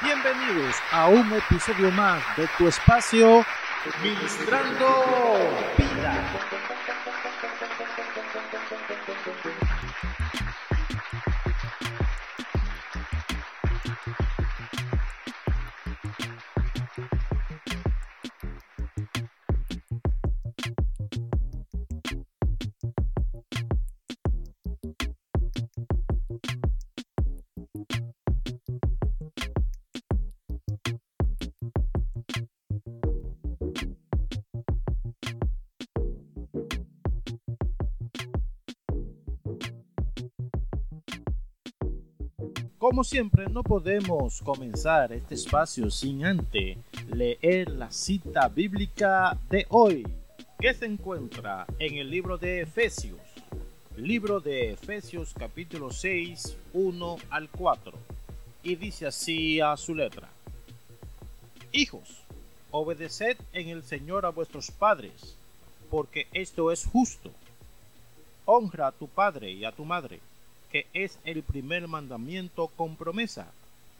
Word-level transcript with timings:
Bienvenidos 0.00 0.76
a 0.92 1.08
un 1.08 1.32
episodio 1.32 1.90
más 1.90 2.22
de 2.36 2.46
tu 2.56 2.68
espacio 2.68 3.44
Ministrando 4.00 4.86
Vida. 5.76 6.14
Como 42.78 43.02
siempre, 43.02 43.48
no 43.48 43.64
podemos 43.64 44.40
comenzar 44.40 45.12
este 45.12 45.34
espacio 45.34 45.90
sin 45.90 46.24
antes 46.24 46.78
leer 47.12 47.70
la 47.70 47.90
cita 47.90 48.46
bíblica 48.46 49.36
de 49.50 49.66
hoy, 49.70 50.06
que 50.60 50.72
se 50.72 50.86
encuentra 50.86 51.66
en 51.80 51.96
el 51.96 52.08
libro 52.08 52.38
de 52.38 52.60
Efesios, 52.60 53.18
libro 53.96 54.38
de 54.38 54.70
Efesios 54.70 55.34
capítulo 55.36 55.90
6, 55.90 56.56
1 56.72 57.16
al 57.30 57.48
4, 57.48 57.92
y 58.62 58.76
dice 58.76 59.08
así 59.08 59.60
a 59.60 59.76
su 59.76 59.96
letra. 59.96 60.28
Hijos, 61.72 62.22
obedeced 62.70 63.38
en 63.54 63.70
el 63.70 63.82
Señor 63.82 64.24
a 64.24 64.30
vuestros 64.30 64.70
padres, 64.70 65.34
porque 65.90 66.28
esto 66.32 66.70
es 66.70 66.86
justo. 66.86 67.32
Honra 68.44 68.86
a 68.86 68.92
tu 68.92 69.08
padre 69.08 69.50
y 69.50 69.64
a 69.64 69.72
tu 69.72 69.84
madre 69.84 70.20
que 70.70 70.86
es 70.92 71.18
el 71.24 71.42
primer 71.42 71.88
mandamiento 71.88 72.68
con 72.68 72.96
promesa, 72.96 73.52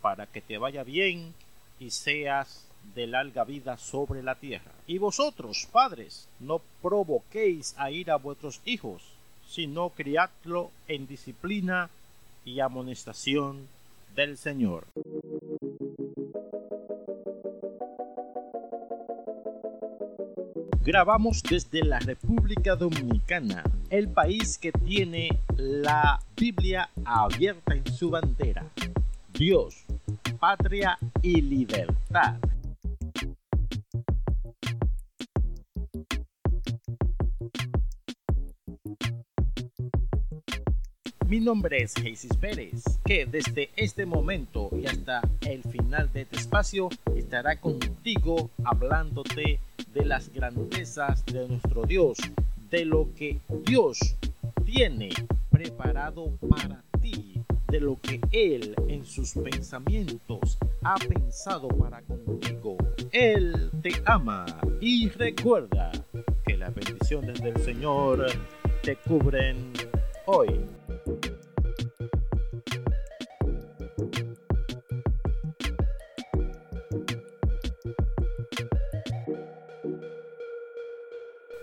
para 0.00 0.26
que 0.26 0.40
te 0.40 0.58
vaya 0.58 0.82
bien 0.82 1.34
y 1.80 1.90
seas 1.90 2.66
de 2.94 3.06
larga 3.06 3.44
vida 3.44 3.78
sobre 3.78 4.22
la 4.22 4.34
tierra. 4.34 4.72
Y 4.86 4.98
vosotros, 4.98 5.66
padres, 5.72 6.28
no 6.40 6.60
provoquéis 6.82 7.74
a 7.78 7.90
ir 7.90 8.10
a 8.10 8.16
vuestros 8.16 8.60
hijos, 8.64 9.02
sino 9.48 9.90
criadlo 9.90 10.70
en 10.88 11.06
disciplina 11.06 11.90
y 12.44 12.60
amonestación 12.60 13.66
del 14.14 14.36
Señor. 14.36 14.84
Grabamos 20.84 21.42
desde 21.42 21.82
la 21.82 21.98
República 21.98 22.76
Dominicana, 22.76 23.64
el 23.88 24.10
país 24.10 24.58
que 24.58 24.70
tiene 24.70 25.30
la 25.56 26.20
Biblia 26.36 26.90
abierta 27.06 27.74
en 27.74 27.86
su 27.90 28.10
bandera. 28.10 28.66
Dios, 29.32 29.86
patria 30.38 30.98
y 31.22 31.40
libertad. 31.40 32.34
Mi 41.26 41.40
nombre 41.40 41.82
es 41.82 41.94
Jesús 41.94 42.36
Pérez, 42.38 42.82
que 43.06 43.24
desde 43.24 43.70
este 43.76 44.04
momento 44.04 44.68
y 44.78 44.86
hasta 44.86 45.22
el 45.40 45.62
final 45.62 46.12
de 46.12 46.22
este 46.22 46.36
espacio 46.36 46.90
estará 47.16 47.58
contigo 47.58 48.50
hablándote 48.62 49.58
de 49.73 49.73
las 50.02 50.32
grandezas 50.32 51.24
de 51.26 51.46
nuestro 51.48 51.84
Dios, 51.84 52.18
de 52.70 52.84
lo 52.84 53.08
que 53.14 53.38
Dios 53.64 53.98
tiene 54.64 55.10
preparado 55.50 56.36
para 56.48 56.82
ti, 57.00 57.40
de 57.68 57.80
lo 57.80 58.00
que 58.00 58.20
Él 58.32 58.74
en 58.88 59.04
sus 59.04 59.32
pensamientos 59.34 60.58
ha 60.82 60.96
pensado 60.96 61.68
para 61.68 62.02
contigo. 62.02 62.76
Él 63.12 63.70
te 63.82 63.92
ama 64.04 64.46
y 64.80 65.08
recuerda 65.10 65.92
que 66.46 66.56
las 66.56 66.74
bendiciones 66.74 67.40
del 67.40 67.56
Señor 67.62 68.26
te 68.82 68.96
cubren 68.96 69.72
hoy. 70.26 70.60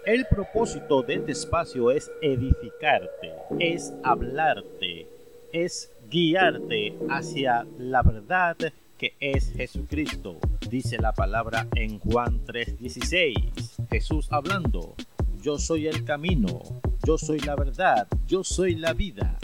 El 0.06 0.26
propósito 0.26 1.04
de 1.04 1.16
este 1.16 1.34
espacio 1.34 1.92
es 1.92 2.12
edificarte, 2.24 3.34
es 3.60 3.94
hablarte, 4.04 5.08
es 5.54 5.92
guiarte 6.10 6.98
hacia 7.08 7.68
la 7.78 8.02
verdad 8.02 8.58
que 8.98 9.14
es 9.20 9.52
Jesucristo. 9.52 10.40
Dice 10.72 10.98
la 10.98 11.14
palabra 11.14 11.68
en 11.76 12.00
Juan 12.00 12.44
3:16. 12.46 13.88
Jesús 13.92 14.28
hablando, 14.32 14.96
yo 15.40 15.60
soy 15.60 15.86
el 15.86 16.04
camino, 16.04 16.64
yo 17.06 17.20
soy 17.20 17.40
la 17.40 17.56
verdad, 17.56 18.08
yo 18.26 18.44
soy 18.44 18.78
la 18.78 18.94
vida. 18.94 19.38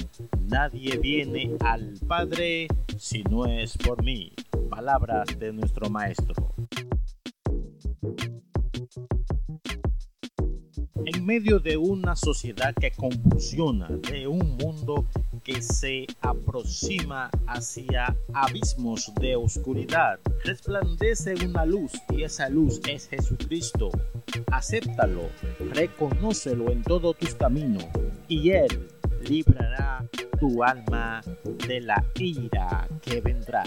Nadie 0.50 0.97
viene 0.97 1.56
al 1.59 1.94
Padre 2.07 2.67
si 2.97 3.22
no 3.25 3.46
es 3.46 3.78
por 3.78 4.03
mí. 4.03 4.34
Palabras 4.72 5.38
de 5.38 5.53
nuestro 5.53 5.88
Maestro. 5.91 6.47
En 11.07 11.25
medio 11.25 11.59
de 11.59 11.78
una 11.78 12.18
sociedad 12.18 12.73
que 12.75 12.91
convulsiona, 12.91 13.88
de 13.88 14.28
un 14.28 14.57
mundo 14.57 15.06
que 15.41 15.62
se 15.62 16.06
aproxima 16.19 17.29
hacia 17.47 18.13
abismos 18.34 19.13
de 19.16 19.38
oscuridad, 19.38 20.19
resplandece 20.44 21.35
una 21.46 21.66
luz 21.66 21.94
y 22.09 22.23
esa 22.23 22.50
luz 22.50 22.81
es 22.90 23.07
Jesucristo. 23.07 23.90
Acéptalo, 24.51 25.29
reconócelo 25.73 26.72
en 26.72 26.84
todos 26.84 27.16
tus 27.16 27.35
caminos 27.35 27.85
y 28.28 28.50
Él 28.50 28.90
librará 29.29 30.06
tu 30.41 30.62
alma 30.62 31.22
de 31.67 31.79
la 31.79 32.03
ira 32.16 32.85
que 33.01 33.22
vendrá. 33.22 33.63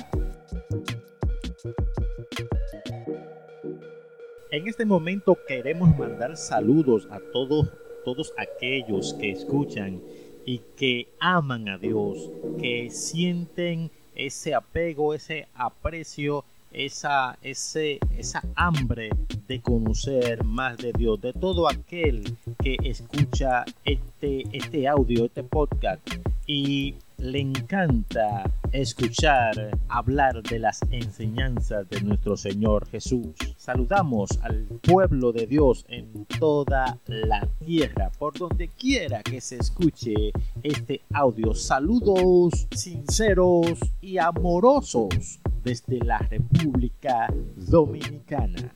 En 4.52 4.66
este 4.66 4.84
momento 4.84 5.38
queremos 5.46 5.96
mandar 5.96 6.36
saludos 6.36 7.06
a 7.12 7.20
todos, 7.32 7.68
todos 8.04 8.32
aquellos 8.36 9.14
que 9.14 9.30
escuchan 9.30 10.00
y 10.44 10.60
que 10.76 11.06
aman 11.20 11.68
a 11.68 11.78
Dios, 11.78 12.28
que 12.58 12.90
sienten 12.90 13.92
ese 14.16 14.52
apego, 14.52 15.14
ese 15.14 15.46
aprecio, 15.54 16.44
esa, 16.72 17.38
esa 17.42 18.42
hambre 18.56 19.10
de 19.46 19.60
conocer 19.60 20.42
más 20.42 20.78
de 20.78 20.92
Dios, 20.94 21.20
de 21.20 21.32
todo 21.32 21.68
aquel 21.68 22.36
que 22.60 22.76
escucha 22.82 23.64
este, 23.84 24.42
este 24.52 24.88
audio, 24.88 25.26
este 25.26 25.44
podcast. 25.44 26.00
Y 26.48 26.96
le 27.20 27.40
encanta 27.40 28.50
escuchar 28.72 29.78
hablar 29.88 30.42
de 30.42 30.58
las 30.58 30.80
enseñanzas 30.90 31.88
de 31.88 32.00
nuestro 32.00 32.36
Señor 32.36 32.88
Jesús. 32.88 33.34
Saludamos 33.56 34.30
al 34.42 34.66
pueblo 34.82 35.32
de 35.32 35.46
Dios 35.46 35.84
en 35.88 36.24
toda 36.38 36.98
la 37.06 37.46
tierra, 37.64 38.10
por 38.18 38.38
donde 38.38 38.68
quiera 38.68 39.22
que 39.22 39.40
se 39.40 39.56
escuche 39.56 40.32
este 40.62 41.02
audio. 41.12 41.54
Saludos 41.54 42.66
sinceros 42.74 43.78
y 44.00 44.18
amorosos 44.18 45.40
desde 45.62 45.98
la 45.98 46.18
República 46.18 47.32
Dominicana. 47.56 48.72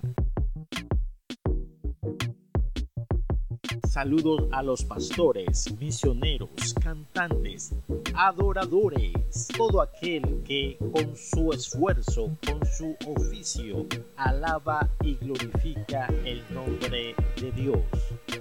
Saludos 3.95 4.49
a 4.51 4.61
los 4.61 4.85
pastores, 4.85 5.73
misioneros, 5.79 6.75
cantantes, 6.83 7.77
adoradores, 8.13 9.13
todo 9.57 9.81
aquel 9.81 10.43
que 10.43 10.77
con 10.93 11.17
su 11.17 11.53
esfuerzo, 11.53 12.37
con 12.45 12.67
su 12.67 12.97
oficio, 13.07 13.87
alaba 14.17 14.91
y 15.05 15.15
glorifica 15.15 16.09
el 16.25 16.43
nombre 16.53 17.15
de 17.41 17.53
Dios. 17.53 17.79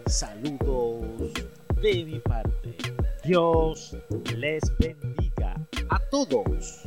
Saludos 0.07 1.31
de 1.83 2.03
mi 2.03 2.19
parte. 2.19 2.75
Dios 3.23 3.95
les 4.35 4.63
bendiga 4.79 5.55
a 5.87 5.99
todos. 6.09 6.81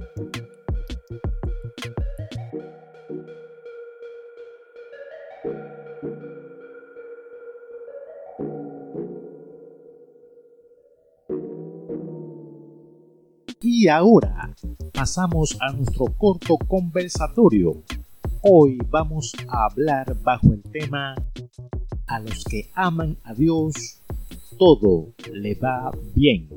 Y 13.78 13.88
ahora 13.88 14.54
pasamos 14.90 15.54
a 15.60 15.70
nuestro 15.70 16.06
corto 16.06 16.56
conversatorio. 16.56 17.82
Hoy 18.40 18.78
vamos 18.88 19.34
a 19.48 19.66
hablar 19.66 20.16
bajo 20.22 20.54
el 20.54 20.62
tema 20.62 21.14
A 22.06 22.18
los 22.20 22.42
que 22.44 22.70
aman 22.72 23.18
a 23.22 23.34
Dios, 23.34 24.00
todo 24.58 25.12
le 25.30 25.56
va 25.56 25.90
bien. 26.14 26.48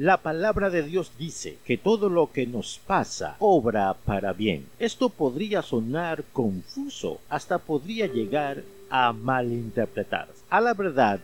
La 0.00 0.18
palabra 0.18 0.70
de 0.70 0.84
Dios 0.84 1.10
dice 1.18 1.58
que 1.64 1.76
todo 1.76 2.08
lo 2.08 2.30
que 2.30 2.46
nos 2.46 2.78
pasa 2.86 3.34
obra 3.40 3.94
para 4.04 4.32
bien. 4.32 4.64
Esto 4.78 5.08
podría 5.08 5.60
sonar 5.60 6.22
confuso, 6.32 7.18
hasta 7.28 7.58
podría 7.58 8.06
llegar 8.06 8.62
a 8.90 9.12
malinterpretar. 9.12 10.28
A 10.50 10.60
la 10.60 10.74
verdad, 10.74 11.18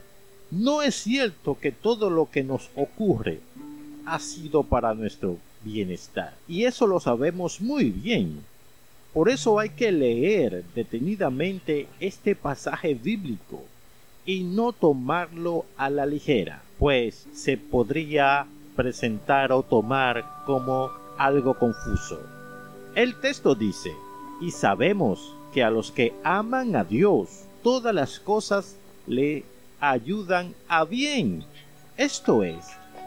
no 0.51 0.83
es 0.83 0.97
cierto 0.97 1.57
que 1.61 1.71
todo 1.71 2.11
lo 2.11 2.29
que 2.29 2.43
nos 2.43 2.69
ocurre 2.75 3.39
ha 4.07 4.19
sido 4.19 4.65
para 4.65 4.93
nuestro 4.93 5.39
bienestar. 5.63 6.35
Y 6.49 6.65
eso 6.65 6.89
lo 6.89 6.99
sabemos 6.99 7.61
muy 7.61 7.91
bien. 7.91 8.41
Por 9.13 9.29
eso 9.29 9.61
hay 9.61 9.69
que 9.69 9.93
leer 9.93 10.65
detenidamente 10.75 11.87
este 12.01 12.35
pasaje 12.35 12.95
bíblico 12.95 13.63
y 14.27 14.43
no 14.43 14.73
tomarlo 14.73 15.65
a 15.77 15.91
la 15.91 16.07
ligera, 16.07 16.63
pues 16.81 17.29
se 17.33 17.57
podría 17.57 18.49
presentar 18.77 19.53
o 19.53 19.63
tomar 19.63 20.25
como 20.47 20.91
algo 21.19 21.55
confuso. 21.55 22.21
El 22.95 23.19
texto 23.21 23.55
dice, 23.55 23.93
y 24.41 24.51
sabemos 24.51 25.35
que 25.53 25.63
a 25.63 25.71
los 25.71 25.91
que 25.91 26.15
aman 26.25 26.77
a 26.77 26.85
Dios, 26.85 27.45
todas 27.63 27.95
las 27.95 28.21
cosas 28.21 28.77
le 29.07 29.45
ayudan 29.81 30.55
a 30.69 30.85
bien. 30.85 31.45
Esto 31.97 32.43
es, 32.43 32.65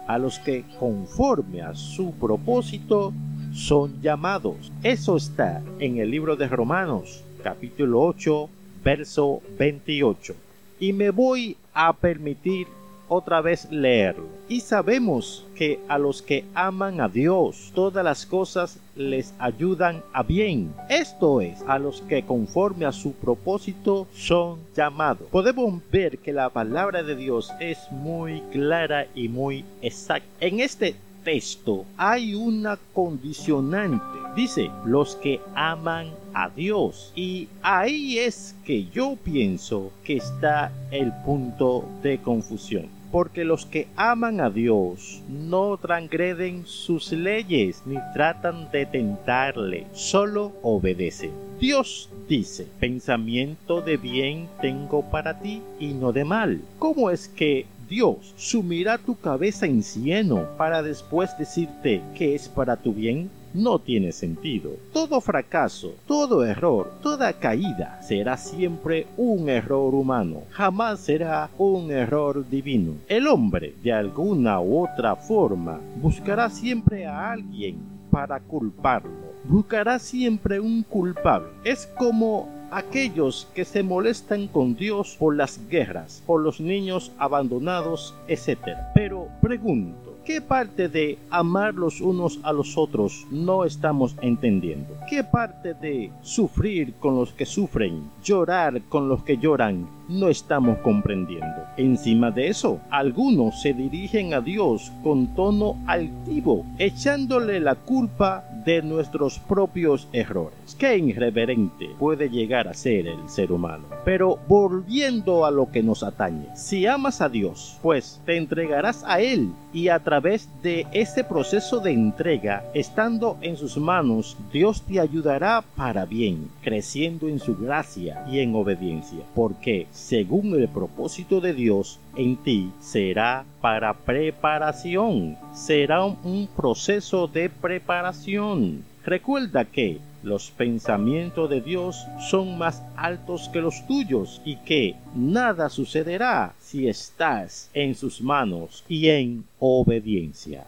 a 0.07 0.17
los 0.17 0.39
que 0.39 0.63
conforme 0.79 1.61
a 1.61 1.75
su 1.75 2.13
propósito 2.13 3.13
son 3.53 4.01
llamados. 4.01 4.71
Eso 4.83 5.17
está 5.17 5.61
en 5.79 5.97
el 5.97 6.11
libro 6.11 6.35
de 6.35 6.47
Romanos, 6.47 7.23
capítulo 7.43 8.01
8, 8.01 8.49
verso 8.83 9.41
28. 9.59 10.35
Y 10.79 10.93
me 10.93 11.09
voy 11.09 11.57
a 11.73 11.91
permitir 11.93 12.67
otra 13.07 13.41
vez 13.41 13.67
leerlo. 13.71 14.25
Y 14.49 14.61
sabemos 14.61 15.45
que 15.55 15.79
a 15.87 15.97
los 15.97 16.21
que 16.21 16.45
aman 16.53 17.01
a 17.01 17.09
Dios, 17.09 17.71
todas 17.73 18.03
las 18.03 18.25
cosas 18.25 18.79
les 18.95 19.33
ayudan 19.39 20.01
a 20.13 20.23
bien. 20.23 20.73
Esto 20.89 21.41
es, 21.41 21.61
a 21.67 21.79
los 21.79 22.01
que 22.01 22.23
conforme 22.23 22.85
a 22.85 22.91
su 22.91 23.13
propósito 23.13 24.07
son 24.13 24.59
llamados. 24.75 25.27
Podemos 25.31 25.81
ver 25.91 26.19
que 26.19 26.33
la 26.33 26.49
palabra 26.49 27.03
de 27.03 27.15
Dios 27.15 27.51
es 27.59 27.77
muy 27.91 28.41
clara 28.51 29.07
y 29.15 29.27
muy 29.27 29.65
exacta. 29.81 30.27
En 30.39 30.59
este 30.59 30.95
texto 31.23 31.85
hay 31.97 32.35
una 32.35 32.77
condicionante. 32.93 34.05
Dice, 34.35 34.69
los 34.85 35.15
que 35.15 35.41
aman 35.55 36.11
a 36.33 36.49
Dios. 36.49 37.11
Y 37.15 37.49
ahí 37.61 38.19
es 38.19 38.55
que 38.63 38.85
yo 38.85 39.17
pienso 39.21 39.91
que 40.03 40.17
está 40.17 40.71
el 40.91 41.11
punto 41.25 41.83
de 42.01 42.19
confusión 42.19 42.96
porque 43.11 43.43
los 43.45 43.65
que 43.65 43.87
aman 43.95 44.41
a 44.41 44.49
Dios 44.49 45.21
no 45.29 45.77
transgreden 45.77 46.65
sus 46.65 47.11
leyes 47.11 47.83
ni 47.85 47.97
tratan 48.13 48.69
de 48.71 48.85
tentarle, 48.85 49.87
solo 49.93 50.53
obedecen. 50.61 51.31
Dios 51.59 52.09
dice, 52.29 52.67
pensamiento 52.79 53.81
de 53.81 53.97
bien 53.97 54.47
tengo 54.61 55.09
para 55.09 55.39
ti 55.39 55.61
y 55.79 55.93
no 55.93 56.11
de 56.11 56.23
mal. 56.23 56.61
¿Cómo 56.77 57.09
es 57.09 57.27
que 57.27 57.65
Dios 57.89 58.33
sumirá 58.35 58.97
tu 58.97 59.17
cabeza 59.17 59.65
en 59.65 59.81
cieno 59.81 60.45
para 60.57 60.83
después 60.83 61.37
decirte 61.37 62.01
que 62.15 62.35
es 62.35 62.49
para 62.49 62.75
tu 62.75 62.93
bien? 62.93 63.29
No 63.53 63.79
tiene 63.79 64.11
sentido. 64.11 64.71
Todo 64.93 65.21
fracaso, 65.21 65.95
todo 66.05 66.45
error, 66.45 66.91
toda 67.01 67.33
caída 67.33 68.01
será 68.01 68.37
siempre 68.37 69.07
un 69.17 69.49
error 69.49 69.93
humano, 69.93 70.43
jamás 70.51 70.99
será 70.99 71.49
un 71.57 71.91
error 71.91 72.47
divino. 72.49 72.93
El 73.07 73.27
hombre, 73.27 73.73
de 73.83 73.93
alguna 73.93 74.59
u 74.59 74.83
otra 74.83 75.15
forma, 75.15 75.79
buscará 76.01 76.49
siempre 76.49 77.05
a 77.05 77.31
alguien 77.31 77.77
para 78.11 78.39
culparlo. 78.39 79.27
Buscará 79.43 79.99
siempre 79.99 80.59
un 80.59 80.83
culpable. 80.83 81.47
Es 81.63 81.87
como 81.97 82.49
aquellos 82.71 83.47
que 83.53 83.65
se 83.65 83.83
molestan 83.83 84.47
con 84.47 84.75
Dios 84.75 85.15
por 85.17 85.35
las 85.35 85.59
guerras, 85.69 86.21
por 86.25 86.41
los 86.41 86.59
niños 86.59 87.11
abandonados, 87.17 88.13
etc. 88.27 88.57
Pero 88.93 89.27
pregunto, 89.41 90.06
¿Qué 90.27 90.41
parte 90.41 90.89
de 90.89 91.17
amar 91.29 91.73
los 91.73 92.01
unos 92.01 92.41
a 92.43 92.51
los 92.51 92.77
otros 92.77 93.25
no 93.31 93.63
estamos 93.63 94.17
entendiendo? 94.19 94.93
¿Qué 95.09 95.23
parte 95.23 95.73
de 95.73 96.11
sufrir 96.21 96.95
con 96.95 97.15
los 97.15 97.31
que 97.31 97.45
sufren, 97.45 98.11
llorar 98.21 98.81
con 98.89 99.07
los 99.07 99.23
que 99.23 99.37
lloran, 99.37 99.87
no 100.07 100.29
estamos 100.29 100.77
comprendiendo? 100.79 101.63
Encima 101.77 102.31
de 102.31 102.47
eso, 102.47 102.79
algunos 102.89 103.61
se 103.61 103.73
dirigen 103.73 104.33
a 104.33 104.41
Dios 104.41 104.91
con 105.03 105.27
tono 105.35 105.77
altivo, 105.85 106.65
echándole 106.77 107.59
la 107.59 107.75
culpa 107.75 108.43
de 108.65 108.81
nuestros 108.81 109.39
propios 109.39 110.07
errores. 110.11 110.75
Qué 110.77 110.97
irreverente 110.97 111.89
puede 111.97 112.29
llegar 112.29 112.67
a 112.67 112.73
ser 112.73 113.07
el 113.07 113.29
ser 113.29 113.51
humano. 113.51 113.85
Pero 114.03 114.39
volviendo 114.47 115.45
a 115.45 115.51
lo 115.51 115.71
que 115.71 115.83
nos 115.83 116.03
atañe, 116.03 116.47
si 116.55 116.85
amas 116.85 117.21
a 117.21 117.29
Dios, 117.29 117.77
pues 117.81 118.21
te 118.25 118.35
entregarás 118.35 119.03
a 119.05 119.21
Él 119.21 119.51
y 119.71 119.89
a 119.89 119.99
través 119.99 120.49
de 120.63 120.87
ese 120.91 121.23
proceso 121.23 121.79
de 121.79 121.91
entrega, 121.91 122.65
estando 122.73 123.37
en 123.41 123.55
sus 123.57 123.77
manos, 123.77 124.35
Dios 124.51 124.81
te 124.81 124.99
ayudará 124.99 125.63
para 125.75 126.05
bien, 126.05 126.49
creciendo 126.61 127.27
en 127.27 127.39
su 127.39 127.55
gracia 127.55 128.25
y 128.29 128.39
en 128.39 128.55
obediencia, 128.55 129.19
porque 129.35 129.87
según 129.97 130.53
el 130.53 130.67
propósito 130.67 131.41
de 131.41 131.53
Dios 131.53 131.99
en 132.15 132.37
ti 132.37 132.71
será 132.79 133.45
para 133.61 133.93
preparación, 133.93 135.37
será 135.53 136.05
un 136.05 136.47
proceso 136.55 137.27
de 137.27 137.49
preparación. 137.49 138.85
Recuerda 139.03 139.65
que 139.65 139.99
los 140.21 140.51
pensamientos 140.51 141.49
de 141.49 141.61
Dios 141.61 142.05
son 142.29 142.57
más 142.57 142.83
altos 142.95 143.49
que 143.49 143.59
los 143.61 143.85
tuyos 143.87 144.41
y 144.45 144.57
que 144.57 144.95
nada 145.15 145.69
sucederá 145.69 146.53
si 146.59 146.87
estás 146.87 147.69
en 147.73 147.95
sus 147.95 148.21
manos 148.21 148.83
y 148.87 149.07
en 149.09 149.45
obediencia. 149.59 150.65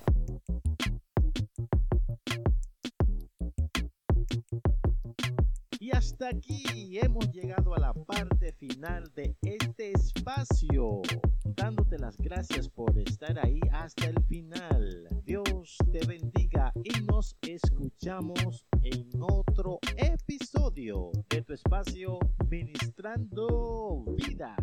Hasta 6.00 6.29
aquí 6.29 6.98
hemos 6.98 7.29
llegado 7.34 7.75
a 7.75 7.79
la 7.79 7.94
parte 7.94 8.53
final 8.53 9.03
de 9.15 9.36
este 9.41 9.91
espacio, 9.91 11.01
dándote 11.44 12.00
las 12.00 12.15
gracias 12.15 12.70
por 12.70 12.98
estar 12.98 13.38
ahí 13.38 13.60
hasta 13.74 14.08
el 14.08 14.24
final. 14.24 15.10
Dios 15.25 15.77
te 15.91 16.00
bendiga 16.08 16.72
y 16.86 17.01
nos 17.01 17.36
escuchamos 17.41 18.65
en 18.82 19.10
otro 19.20 19.79
episodio 19.98 21.12
de 21.27 21.41
tu 21.41 21.51
espacio 21.51 22.18
Ministrando 22.50 24.06
Vida. 24.15 24.56